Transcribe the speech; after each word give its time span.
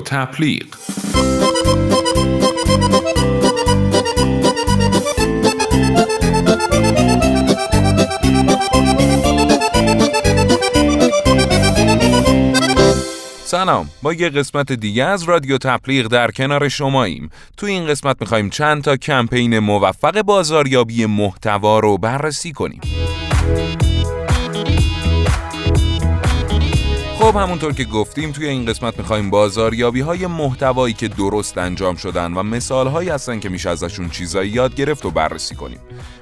تبلیغ. 0.00 0.64
سلام 13.44 13.90
با 14.02 14.12
یه 14.12 14.28
قسمت 14.28 14.72
دیگه 14.72 15.04
از 15.04 15.22
رادیو 15.22 15.58
تبلیغ 15.58 16.06
در 16.06 16.30
کنار 16.30 16.68
شماییم. 16.68 17.30
تو 17.56 17.66
این 17.66 17.86
قسمت 17.86 18.16
می‌خوایم 18.20 18.50
چند 18.50 18.82
تا 18.82 18.96
کمپین 18.96 19.58
موفق 19.58 20.22
بازاریابی 20.22 21.06
محتوا 21.06 21.78
رو 21.78 21.98
بررسی 21.98 22.52
کنیم. 22.52 22.80
خب 27.24 27.36
همونطور 27.36 27.72
که 27.72 27.84
گفتیم 27.84 28.32
توی 28.32 28.48
این 28.48 28.66
قسمت 28.66 28.98
می‌خوایم 28.98 29.30
بازاریابی 29.30 30.00
های 30.00 30.26
محتوایی 30.26 30.94
که 30.94 31.08
درست 31.08 31.58
انجام 31.58 31.96
شدن 31.96 32.34
و 32.34 32.42
مثال 32.42 32.88
هایی 32.88 33.08
هستن 33.08 33.40
که 33.40 33.48
میشه 33.48 33.70
ازشون 33.70 34.10
چیزایی 34.10 34.50
یاد 34.50 34.74
گرفت 34.74 35.06
و 35.06 35.10
بررسی 35.10 35.54
کنیم. 35.54 35.78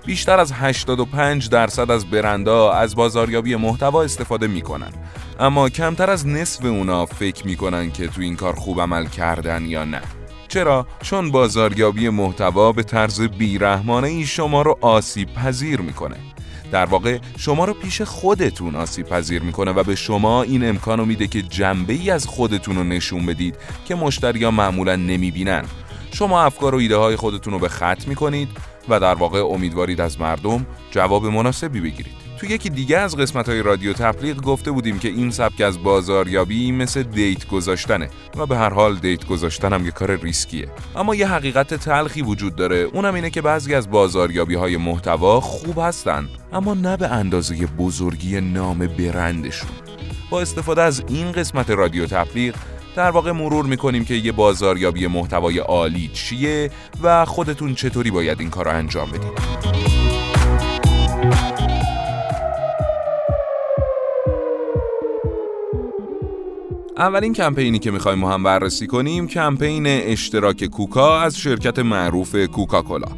بیشتر 0.06 0.40
از 0.40 0.52
85 0.52 1.48
درصد 1.48 1.90
از 1.90 2.06
برندا 2.06 2.72
از 2.72 2.96
بازاریابی 2.96 3.56
محتوا 3.56 4.02
استفاده 4.02 4.46
می‌کنن. 4.46 4.92
اما 5.40 5.68
کمتر 5.68 6.10
از 6.10 6.26
نصف 6.26 6.64
اونا 6.64 7.06
فکر 7.06 7.46
می‌کنن 7.46 7.90
که 7.90 8.08
تو 8.08 8.20
این 8.20 8.36
کار 8.36 8.54
خوب 8.54 8.80
عمل 8.80 9.06
کردن 9.06 9.66
یا 9.66 9.84
نه. 9.84 10.02
چرا؟ 10.48 10.86
چون 11.02 11.30
بازاریابی 11.30 12.08
محتوا 12.08 12.72
به 12.72 12.82
طرز 12.82 13.20
بیرحمانه 13.20 14.08
ای 14.08 14.26
شما 14.26 14.62
رو 14.62 14.78
آسیب 14.80 15.34
پذیر 15.34 15.80
می‌کنه. 15.80 16.16
در 16.72 16.84
واقع 16.84 17.18
شما 17.36 17.64
رو 17.64 17.74
پیش 17.74 18.02
خودتون 18.02 18.76
آسیب 18.76 19.06
پذیر 19.06 19.42
می‌کنه 19.42 19.70
و 19.70 19.82
به 19.82 19.94
شما 19.94 20.42
این 20.42 20.68
امکان 20.68 20.98
رو 20.98 21.04
میده 21.04 21.26
که 21.26 21.42
جنبه 21.42 21.92
ای 21.92 22.10
از 22.10 22.26
خودتون 22.26 22.76
رو 22.76 22.84
نشون 22.84 23.26
بدید 23.26 23.56
که 23.84 23.94
مشتری 23.94 24.44
ها 24.44 24.50
معمولا 24.50 24.96
نمی‌بینن. 24.96 25.64
شما 26.12 26.42
افکار 26.42 26.74
و 26.74 26.78
ایده 26.78 26.96
های 26.96 27.16
خودتون 27.16 27.52
رو 27.52 27.58
به 27.58 27.68
خط 27.68 28.08
می‌کنید 28.08 28.48
و 28.88 29.00
در 29.00 29.14
واقع 29.14 29.40
امیدوارید 29.40 30.00
از 30.00 30.20
مردم 30.20 30.66
جواب 30.90 31.26
مناسبی 31.26 31.80
بگیرید. 31.80 32.21
تو 32.42 32.50
یکی 32.50 32.70
دیگه 32.70 32.98
از 32.98 33.16
قسمت 33.16 33.48
های 33.48 33.62
رادیو 33.62 33.92
تبلیغ 33.92 34.36
گفته 34.36 34.70
بودیم 34.70 34.98
که 34.98 35.08
این 35.08 35.30
سبک 35.30 35.60
از 35.60 35.82
بازاریابی 35.82 36.72
مثل 36.72 37.02
دیت 37.02 37.48
گذاشتنه 37.48 38.08
و 38.36 38.46
به 38.46 38.56
هر 38.56 38.70
حال 38.70 38.96
دیت 38.96 39.26
گذاشتن 39.26 39.72
هم 39.72 39.84
یه 39.84 39.90
کار 39.90 40.16
ریسکیه. 40.16 40.68
اما 40.96 41.14
یه 41.14 41.28
حقیقت 41.28 41.74
تلخی 41.74 42.22
وجود 42.22 42.56
داره. 42.56 42.76
اونم 42.76 43.14
اینه 43.14 43.30
که 43.30 43.42
بعضی 43.42 43.74
از 43.74 43.90
بازاریابی 43.90 44.54
های 44.54 44.76
محتوا 44.76 45.40
خوب 45.40 45.78
هستن 45.78 46.28
اما 46.52 46.74
نه 46.74 46.96
به 46.96 47.08
اندازه 47.08 47.66
بزرگی 47.66 48.40
نام 48.40 48.78
برندشون. 48.78 49.70
با 50.30 50.40
استفاده 50.40 50.82
از 50.82 51.02
این 51.08 51.32
قسمت 51.32 51.70
رادیو 51.70 52.06
تبلیغ 52.06 52.54
در 52.96 53.10
واقع 53.10 53.32
مرور 53.32 53.66
می‌کنیم 53.66 54.04
که 54.04 54.14
یه 54.14 54.32
بازاریابی 54.32 55.06
محتوای 55.06 55.58
عالی 55.58 56.10
چیه 56.14 56.70
و 57.02 57.24
خودتون 57.24 57.74
چطوری 57.74 58.10
باید 58.10 58.40
این 58.40 58.50
کار 58.50 58.64
رو 58.64 58.76
انجام 58.76 59.10
بدید. 59.10 60.01
اولین 67.02 67.32
کمپینی 67.32 67.78
که 67.78 67.90
می‌خوایم 67.90 68.18
ما 68.18 68.32
هم 68.32 68.42
بررسی 68.42 68.86
کنیم 68.86 69.26
کمپین 69.26 69.86
اشتراک 69.86 70.64
کوکا 70.64 71.20
از 71.20 71.38
شرکت 71.38 71.78
معروف 71.78 72.36
کوکاکولا. 72.36 73.08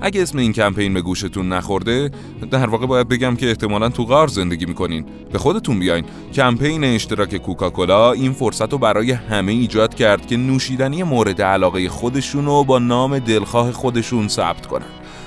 اگه 0.00 0.22
اسم 0.22 0.38
این 0.38 0.52
کمپین 0.52 0.94
به 0.94 1.00
گوشتون 1.00 1.48
نخورده 1.48 2.10
در 2.50 2.66
واقع 2.66 2.86
باید 2.86 3.08
بگم 3.08 3.36
که 3.36 3.48
احتمالا 3.48 3.88
تو 3.88 4.04
غار 4.04 4.28
زندگی 4.28 4.66
می‌کنین. 4.66 5.06
به 5.32 5.38
خودتون 5.38 5.78
بیاین. 5.78 6.04
کمپین 6.34 6.84
اشتراک 6.84 7.36
کوکاکولا 7.36 8.12
این 8.12 8.32
فرصت 8.32 8.72
رو 8.72 8.78
برای 8.78 9.12
همه 9.12 9.52
ایجاد 9.52 9.94
کرد 9.94 10.26
که 10.26 10.36
نوشیدنی 10.36 11.02
مورد 11.02 11.42
علاقه 11.42 11.88
خودشون 11.88 12.46
رو 12.46 12.64
با 12.64 12.78
نام 12.78 13.18
دلخواه 13.18 13.72
خودشون 13.72 14.28
ثبت 14.28 14.66
کنن. 14.66 14.86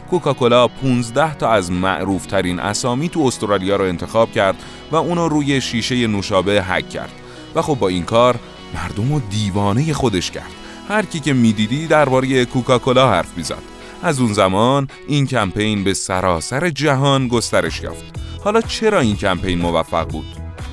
کوکاکولا 0.09 0.67
15 0.67 1.35
تا 1.35 1.49
از 1.49 1.71
معروف 1.71 2.25
ترین 2.25 2.59
اسامی 2.59 3.09
تو 3.09 3.21
استرالیا 3.21 3.75
رو 3.75 3.85
انتخاب 3.85 4.31
کرد 4.31 4.55
و 4.91 4.95
اونو 4.95 5.27
روی 5.27 5.61
شیشه 5.61 6.07
نوشابه 6.07 6.63
هک 6.63 6.89
کرد. 6.89 7.24
و 7.55 7.61
خب 7.61 7.75
با 7.79 7.87
این 7.87 8.03
کار 8.03 8.39
مردم 8.73 9.13
رو 9.13 9.21
دیوانه 9.29 9.93
خودش 9.93 10.31
کرد. 10.31 10.51
هر 10.89 11.05
کی 11.05 11.19
که 11.19 11.33
می‌دیدی 11.33 11.87
درباره 11.87 12.45
کوکاکولا 12.45 13.09
حرف 13.11 13.37
می‌زد. 13.37 13.63
از 14.03 14.19
اون 14.19 14.33
زمان 14.33 14.87
این 15.07 15.27
کمپین 15.27 15.83
به 15.83 15.93
سراسر 15.93 16.69
جهان 16.69 17.27
گسترش 17.27 17.81
یافت. 17.81 18.03
حالا 18.43 18.61
چرا 18.61 18.99
این 18.99 19.15
کمپین 19.15 19.59
موفق 19.59 20.07
بود؟ 20.07 20.25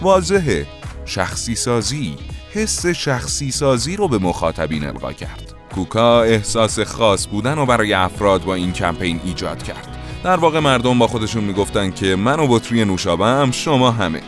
واضحه 0.03 0.67
شخصی 1.05 1.55
سازی 1.55 2.17
حس 2.53 2.87
شخصی 2.87 3.51
سازی 3.51 3.97
رو 3.97 4.09
به 4.09 4.19
مخاطبین 4.19 4.85
القا 4.85 5.13
کرد. 5.13 5.55
کوکا 5.75 6.23
احساس 6.23 6.81
خاص 6.81 7.27
بودن 7.27 7.59
و 7.59 7.67
برای 7.67 7.93
افراد 7.93 8.45
با 8.45 8.55
این 8.55 8.73
کمپین 8.73 9.21
ایجاد 9.25 9.63
کرد. 9.63 9.97
در 10.25 10.37
واقع 10.37 10.59
مردم 10.59 10.99
با 10.99 11.07
خودشون 11.07 11.45
می‌گفتن 11.45 11.91
که 11.91 12.17
من 12.17 12.41
و 12.41 12.47
بطری 12.47 12.85
نوشابه 12.85 13.27
هم 13.27 13.51
شما 13.51 13.91
همه. 13.91 14.21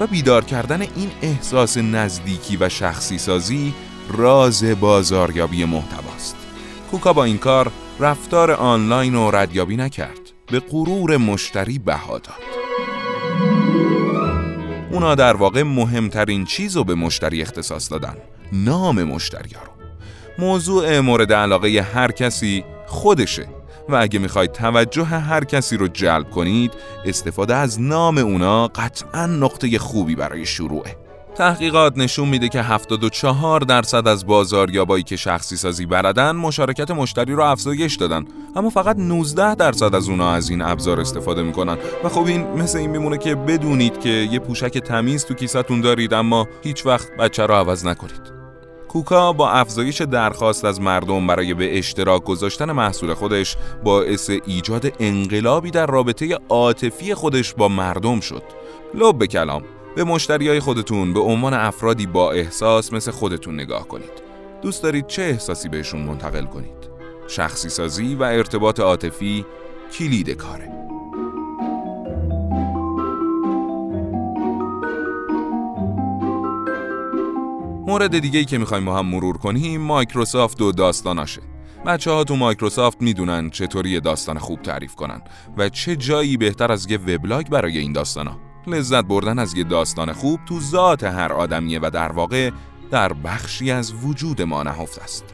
و 0.00 0.06
بیدار 0.06 0.44
کردن 0.44 0.80
این 0.80 1.10
احساس 1.22 1.76
نزدیکی 1.76 2.56
و 2.56 2.68
شخصی 2.68 3.18
سازی 3.18 3.74
راز 4.08 4.64
بازاریابی 4.64 5.64
محتواست. 5.64 6.36
کوکا 6.90 7.12
با 7.12 7.24
این 7.24 7.38
کار 7.38 7.72
رفتار 8.00 8.50
آنلاین 8.50 9.14
رو 9.14 9.36
ردیابی 9.36 9.76
نکرد. 9.76 10.20
به 10.46 10.60
غرور 10.60 11.16
مشتری 11.16 11.78
بها 11.78 12.18
داد. 12.18 12.34
اونا 14.90 15.14
در 15.14 15.36
واقع 15.36 15.62
مهمترین 15.62 16.44
چیز 16.44 16.76
رو 16.76 16.84
به 16.84 16.94
مشتری 16.94 17.42
اختصاص 17.42 17.92
دادن. 17.92 18.16
نام 18.52 19.02
مشتری 19.02 19.50
رو. 19.50 19.70
موضوع 20.46 21.00
مورد 21.00 21.32
علاقه 21.32 21.86
هر 21.94 22.12
کسی 22.12 22.64
خودشه 22.86 23.48
و 23.90 23.94
اگه 23.94 24.18
می‌خواید 24.18 24.52
توجه 24.52 25.04
هر 25.04 25.44
کسی 25.44 25.76
رو 25.76 25.88
جلب 25.88 26.30
کنید 26.30 26.72
استفاده 27.04 27.54
از 27.54 27.80
نام 27.80 28.18
اونا 28.18 28.68
قطعا 28.68 29.26
نقطه 29.26 29.78
خوبی 29.78 30.14
برای 30.14 30.46
شروعه. 30.46 30.96
تحقیقات 31.34 31.98
نشون 31.98 32.28
میده 32.28 32.48
که 32.48 32.62
74 32.62 33.60
درصد 33.60 34.08
از 34.08 34.26
بازاریابایی 34.26 35.02
که 35.02 35.16
شخصی 35.16 35.56
سازی 35.56 35.86
بردن 35.86 36.30
مشارکت 36.36 36.90
مشتری 36.90 37.32
رو 37.32 37.42
افزایش 37.42 37.96
دادن. 37.96 38.24
اما 38.56 38.70
فقط 38.70 38.96
19 38.96 39.54
درصد 39.54 39.94
از 39.94 40.08
اونا 40.08 40.32
از 40.32 40.50
این 40.50 40.62
ابزار 40.62 41.00
استفاده 41.00 41.42
می‌کنن. 41.42 41.76
و 42.04 42.08
خب 42.08 42.24
این 42.26 42.46
مثل 42.46 42.78
این 42.78 42.90
میمونه 42.90 43.18
که 43.18 43.34
بدونید 43.34 44.00
که 44.00 44.08
یه 44.08 44.38
پوشک 44.38 44.78
تمیز 44.78 45.24
تو 45.24 45.34
کیستون 45.34 45.80
دارید 45.80 46.14
اما 46.14 46.48
هیچ 46.62 46.86
وقت 46.86 47.16
بچه 47.16 47.46
رو 47.46 47.54
عوض 47.54 47.86
نکنید. 47.86 48.39
کوکا 48.90 49.32
با 49.32 49.50
افزایش 49.50 50.00
درخواست 50.02 50.64
از 50.64 50.80
مردم 50.80 51.26
برای 51.26 51.54
به 51.54 51.78
اشتراک 51.78 52.24
گذاشتن 52.24 52.72
محصول 52.72 53.14
خودش 53.14 53.56
باعث 53.84 54.30
ایجاد 54.46 54.92
انقلابی 55.00 55.70
در 55.70 55.86
رابطه 55.86 56.38
عاطفی 56.48 57.14
خودش 57.14 57.54
با 57.54 57.68
مردم 57.68 58.20
شد. 58.20 58.42
لب 58.94 59.18
به 59.18 59.26
کلام 59.26 59.62
به 59.96 60.04
مشتری 60.04 60.48
های 60.48 60.60
خودتون 60.60 61.12
به 61.12 61.20
عنوان 61.20 61.54
افرادی 61.54 62.06
با 62.06 62.32
احساس 62.32 62.92
مثل 62.92 63.10
خودتون 63.10 63.54
نگاه 63.54 63.88
کنید. 63.88 64.22
دوست 64.62 64.82
دارید 64.82 65.06
چه 65.06 65.22
احساسی 65.22 65.68
بهشون 65.68 66.00
منتقل 66.00 66.44
کنید؟ 66.44 66.90
شخصی 67.28 67.68
سازی 67.68 68.14
و 68.14 68.22
ارتباط 68.22 68.80
عاطفی 68.80 69.46
کلید 69.98 70.30
کاره. 70.30 70.89
مورد 77.90 78.18
دیگه 78.18 78.38
ای 78.38 78.44
که 78.44 78.58
می‌خوایم 78.58 78.84
با 78.84 78.98
هم 78.98 79.06
مرور 79.06 79.38
کنیم 79.38 79.80
مایکروسافت 79.80 80.62
و 80.62 80.72
داستاناشه. 80.72 81.40
بچه 81.86 82.10
ها 82.10 82.24
تو 82.24 82.36
مایکروسافت 82.36 83.02
می‌دونن 83.02 83.50
چطوری 83.50 84.00
داستان 84.00 84.38
خوب 84.38 84.62
تعریف 84.62 84.94
کنن 84.94 85.22
و 85.56 85.68
چه 85.68 85.96
جایی 85.96 86.36
بهتر 86.36 86.72
از 86.72 86.90
یه 86.90 86.98
وبلاگ 86.98 87.48
برای 87.48 87.78
این 87.78 87.92
داستانا. 87.92 88.38
لذت 88.66 89.04
بردن 89.04 89.38
از 89.38 89.54
یه 89.54 89.64
داستان 89.64 90.12
خوب 90.12 90.40
تو 90.48 90.60
ذات 90.60 91.04
هر 91.04 91.32
آدمیه 91.32 91.78
و 91.82 91.90
در 91.94 92.12
واقع 92.12 92.50
در 92.90 93.12
بخشی 93.12 93.70
از 93.70 93.92
وجود 94.04 94.42
ما 94.42 94.62
نهفته 94.62 95.02
است. 95.02 95.24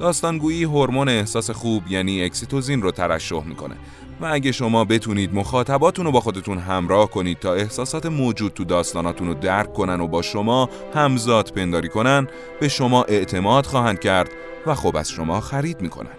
داستانگویی 0.00 0.64
هورمون 0.64 1.08
احساس 1.08 1.50
خوب 1.50 1.82
یعنی 1.88 2.22
اکسیتوزین 2.22 2.82
رو 2.82 2.90
ترشح 2.90 3.44
می‌کنه. 3.44 3.76
و 4.20 4.26
اگه 4.32 4.52
شما 4.52 4.84
بتونید 4.84 5.34
مخاطباتون 5.34 6.04
رو 6.04 6.12
با 6.12 6.20
خودتون 6.20 6.58
همراه 6.58 7.10
کنید 7.10 7.38
تا 7.38 7.54
احساسات 7.54 8.06
موجود 8.06 8.52
تو 8.52 8.64
داستاناتون 8.64 9.28
رو 9.28 9.34
درک 9.34 9.72
کنن 9.72 10.00
و 10.00 10.06
با 10.06 10.22
شما 10.22 10.68
همزاد 10.94 11.50
پنداری 11.50 11.88
کنن 11.88 12.28
به 12.60 12.68
شما 12.68 13.02
اعتماد 13.04 13.66
خواهند 13.66 14.00
کرد 14.00 14.30
و 14.66 14.74
خب 14.74 14.96
از 14.96 15.10
شما 15.10 15.40
خرید 15.40 15.80
می‌کنن. 15.80 16.16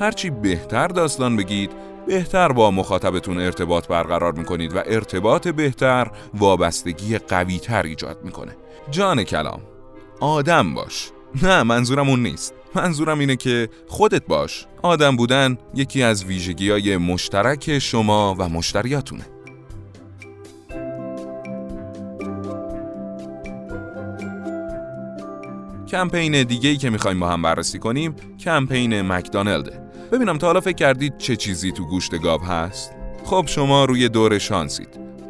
هرچی 0.00 0.30
بهتر 0.30 0.88
داستان 0.88 1.36
بگید 1.36 1.70
بهتر 2.06 2.52
با 2.52 2.70
مخاطبتون 2.70 3.38
ارتباط 3.38 3.86
برقرار 3.86 4.32
می‌کنید 4.32 4.76
و 4.76 4.78
ارتباط 4.86 5.48
بهتر 5.48 6.10
وابستگی 6.34 7.18
قویتر 7.18 7.82
ایجاد 7.82 8.18
می‌کنه. 8.24 8.56
جان 8.90 9.24
کلام 9.24 9.60
آدم 10.20 10.74
باش. 10.74 11.10
نه 11.42 11.62
منظورم 11.62 12.08
اون 12.08 12.22
نیست. 12.22 12.54
منظورم 12.76 13.18
اینه 13.18 13.36
که 13.36 13.68
خودت 13.86 14.26
باش. 14.26 14.66
آدم 14.82 15.16
بودن 15.16 15.58
یکی 15.74 16.02
از 16.02 16.24
ویژگی 16.24 16.70
های 16.70 16.96
مشترک 16.96 17.78
شما 17.78 18.36
و 18.38 18.48
مشتریاتونه. 18.48 19.26
کمپین 25.88 26.42
دیگه 26.42 26.70
ای 26.70 26.76
که 26.76 26.90
می‌خوایم 26.90 27.20
با 27.20 27.28
هم 27.28 27.42
بررسی 27.42 27.78
کنیم 27.78 28.14
کمپین 28.40 29.02
مکدانلده 29.02 29.80
ببینم 30.12 30.38
تا 30.38 30.46
حالا 30.46 30.60
فکر 30.60 30.76
کردید 30.76 31.18
چه 31.18 31.36
چیزی 31.36 31.72
تو 31.72 31.86
گوشت 31.86 32.18
گاو 32.18 32.40
هست؟ 32.40 32.92
خب 33.24 33.44
شما 33.46 33.84
روی 33.84 34.08
دور 34.08 34.38
شانسید. 34.38 34.88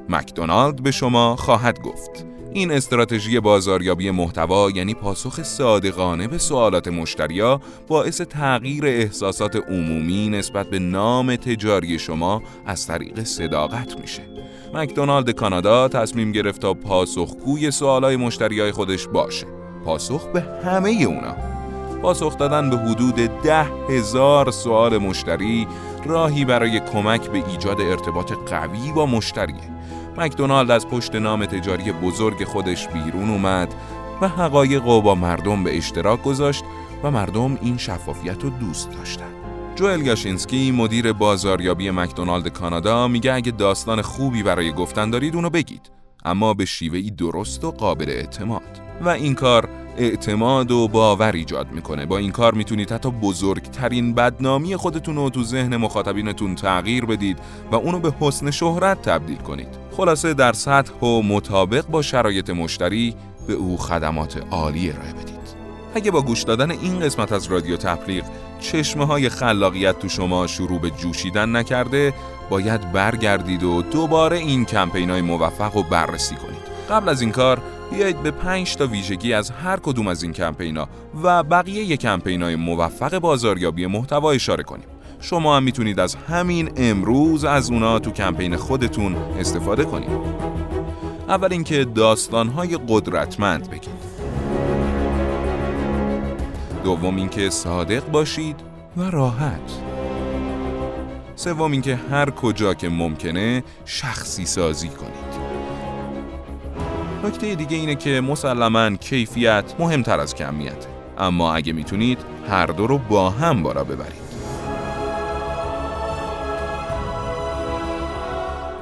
مکدونالد 0.08 0.82
به 0.82 0.90
شما 0.90 1.36
خواهد 1.36 1.80
گفت. 1.80 2.26
این 2.56 2.70
استراتژی 2.72 3.40
بازاریابی 3.40 4.10
محتوا 4.10 4.70
یعنی 4.70 4.94
پاسخ 4.94 5.42
صادقانه 5.42 6.28
به 6.28 6.38
سوالات 6.38 6.88
مشتریا 6.88 7.60
باعث 7.88 8.20
تغییر 8.20 8.86
احساسات 8.86 9.56
عمومی 9.56 10.28
نسبت 10.28 10.70
به 10.70 10.78
نام 10.78 11.36
تجاری 11.36 11.98
شما 11.98 12.42
از 12.66 12.86
طریق 12.86 13.24
صداقت 13.24 14.00
میشه. 14.00 14.22
مکدونالد 14.74 15.30
کانادا 15.30 15.88
تصمیم 15.88 16.32
گرفت 16.32 16.60
تا 16.60 16.74
پاسخگوی 16.74 17.70
سوالای 17.70 18.16
مشتریای 18.16 18.72
خودش 18.72 19.06
باشه. 19.08 19.46
پاسخ 19.84 20.26
به 20.26 20.44
همه 20.64 20.90
اونا. 20.90 21.36
پاسخ 22.02 22.38
دادن 22.38 22.70
به 22.70 22.76
حدود 22.76 23.14
ده 23.42 23.66
هزار 23.88 24.50
سوال 24.50 24.98
مشتری 24.98 25.66
راهی 26.06 26.44
برای 26.44 26.80
کمک 26.80 27.30
به 27.30 27.48
ایجاد 27.48 27.80
ارتباط 27.80 28.32
قوی 28.32 28.92
با 28.92 29.06
مشتریه. 29.06 29.75
مکدونالد 30.18 30.70
از 30.70 30.88
پشت 30.88 31.14
نام 31.14 31.46
تجاری 31.46 31.92
بزرگ 31.92 32.44
خودش 32.44 32.88
بیرون 32.88 33.30
اومد 33.30 33.74
و 34.20 34.28
حقایق 34.28 34.86
و 34.86 35.02
با 35.02 35.14
مردم 35.14 35.64
به 35.64 35.76
اشتراک 35.76 36.22
گذاشت 36.22 36.64
و 37.02 37.10
مردم 37.10 37.58
این 37.62 37.76
شفافیت 37.76 38.42
رو 38.42 38.50
دوست 38.50 38.90
داشتن. 38.90 39.36
جوئل 39.74 40.02
گاشینسکی 40.02 40.70
مدیر 40.70 41.12
بازاریابی 41.12 41.90
مکدونالد 41.90 42.48
کانادا 42.48 43.08
میگه 43.08 43.32
اگه 43.32 43.50
داستان 43.50 44.02
خوبی 44.02 44.42
برای 44.42 44.72
گفتن 44.72 45.10
دارید 45.10 45.34
اونو 45.34 45.50
بگید 45.50 45.90
اما 46.24 46.54
به 46.54 46.64
شیوهی 46.64 47.10
درست 47.10 47.64
و 47.64 47.70
قابل 47.70 48.08
اعتماد 48.08 48.80
و 49.00 49.08
این 49.08 49.34
کار 49.34 49.68
اعتماد 49.98 50.70
و 50.70 50.88
باور 50.88 51.32
ایجاد 51.32 51.72
می‌کنه. 51.72 52.06
با 52.06 52.18
این 52.18 52.32
کار 52.32 52.54
می‌تونید 52.54 52.92
حتی 52.92 53.10
بزرگترین 53.10 54.14
بدنامی 54.14 54.76
خودتون 54.76 55.16
رو 55.16 55.30
تو 55.30 55.44
ذهن 55.44 55.76
مخاطبینتون 55.76 56.54
تغییر 56.54 57.04
بدید 57.04 57.38
و 57.72 57.76
اونو 57.76 57.98
به 57.98 58.12
حسن 58.20 58.50
شهرت 58.50 59.02
تبدیل 59.02 59.36
کنید. 59.36 59.68
خلاصه 59.96 60.34
در 60.34 60.52
سطح 60.52 60.92
و 60.92 61.22
مطابق 61.22 61.86
با 61.86 62.02
شرایط 62.02 62.50
مشتری 62.50 63.14
به 63.46 63.52
او 63.52 63.76
خدمات 63.76 64.42
عالی 64.50 64.90
ارائه 64.90 65.12
بدید. 65.12 65.36
اگه 65.94 66.10
با 66.10 66.22
گوش 66.22 66.42
دادن 66.42 66.70
این 66.70 67.00
قسمت 67.00 67.32
از 67.32 67.46
رادیو 67.46 67.76
تبلیغ 67.76 68.24
چشمه 68.60 69.06
های 69.06 69.28
خلاقیت 69.28 69.98
تو 69.98 70.08
شما 70.08 70.46
شروع 70.46 70.78
به 70.78 70.90
جوشیدن 70.90 71.56
نکرده 71.56 72.14
باید 72.50 72.92
برگردید 72.92 73.62
و 73.62 73.82
دوباره 73.82 74.36
این 74.36 74.64
کمپین 74.64 75.10
های 75.10 75.20
موفق 75.20 75.76
رو 75.76 75.82
بررسی 75.82 76.34
کنید. 76.34 76.76
قبل 76.90 77.08
از 77.08 77.20
این 77.20 77.32
کار 77.32 77.62
بیایید 77.92 78.22
به 78.22 78.30
5 78.30 78.76
تا 78.76 78.86
ویژگی 78.86 79.32
از 79.32 79.50
هر 79.50 79.76
کدوم 79.76 80.06
از 80.06 80.22
این 80.22 80.32
کمپینا 80.32 80.88
و 81.22 81.42
بقیه 81.42 81.96
کمپینای 81.96 82.56
موفق 82.56 83.18
بازاریابی 83.18 83.86
محتوا 83.86 84.30
اشاره 84.30 84.62
کنیم. 84.62 84.86
شما 85.20 85.56
هم 85.56 85.62
می‌تونید 85.62 86.00
از 86.00 86.14
همین 86.14 86.70
امروز 86.76 87.44
از 87.44 87.70
اونا 87.70 87.98
تو 87.98 88.10
کمپین 88.10 88.56
خودتون 88.56 89.14
استفاده 89.14 89.84
کنید. 89.84 90.10
اول 91.28 91.52
اینکه 91.52 91.84
داستانهای 91.84 92.78
قدرتمند 92.88 93.70
بگید. 93.70 94.16
دوم 96.84 97.16
اینکه 97.16 97.50
صادق 97.50 98.10
باشید 98.10 98.56
و 98.96 99.10
راحت. 99.10 99.72
سوم 101.36 101.72
اینکه 101.72 101.98
هر 102.10 102.30
کجا 102.30 102.74
که 102.74 102.88
ممکنه 102.88 103.64
شخصی 103.84 104.46
سازی 104.46 104.88
کنید. 104.88 105.25
نکته 107.24 107.54
دیگه 107.54 107.76
اینه 107.76 107.94
که 107.94 108.20
مسلما 108.20 108.90
کیفیت 108.90 109.74
مهمتر 109.78 110.20
از 110.20 110.34
کمیت. 110.34 110.86
اما 111.18 111.54
اگه 111.54 111.72
می‌تونید 111.72 112.18
هر 112.50 112.66
دو 112.66 112.86
رو 112.86 112.98
با 112.98 113.30
هم 113.30 113.62
بالا 113.62 113.84
ببرید. 113.84 114.26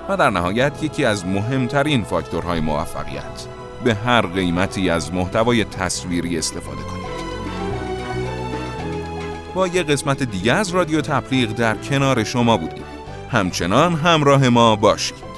و 0.09 0.17
در 0.17 0.31
نهایت 0.31 0.83
یکی 0.83 1.05
از 1.05 1.27
مهمترین 1.27 2.05
فاکتورهای 2.05 2.61
موفقیت 2.61 3.47
به 3.85 3.95
هر 3.95 4.27
قیمتی 4.27 4.91
از 4.91 5.15
محتوای 5.15 5.65
تصویری 5.65 6.39
استفاده 6.39 6.83
کنید. 6.83 7.05
با 9.55 9.67
یه 9.67 9.83
قسمت 9.83 10.23
دیگه 10.23 10.53
از 10.53 10.71
رادیو 10.71 11.01
تبلیغ 11.01 11.53
در 11.53 11.75
کنار 11.75 12.25
شما 12.25 12.57
بودیم. 12.57 12.85
همچنان 13.31 13.95
همراه 13.95 14.49
ما 14.49 14.77
باشید. 14.77 15.34